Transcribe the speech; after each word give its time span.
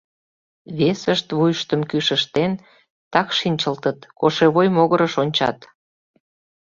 Весышт, 0.79 1.27
вуйыштым 1.37 1.81
кӱш 1.89 2.07
ыштен, 2.17 2.51
так 3.13 3.27
шинчылтыт, 3.37 3.99
кошевой 4.19 4.67
могырыш 4.75 5.13
ончат. 5.23 5.59